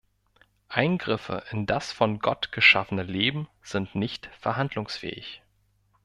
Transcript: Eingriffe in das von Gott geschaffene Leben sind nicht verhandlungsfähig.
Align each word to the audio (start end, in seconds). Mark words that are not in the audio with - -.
Eingriffe 0.67 1.43
in 1.51 1.67
das 1.67 1.91
von 1.91 2.17
Gott 2.17 2.51
geschaffene 2.51 3.03
Leben 3.03 3.47
sind 3.61 3.93
nicht 3.93 4.31
verhandlungsfähig. 4.39 5.43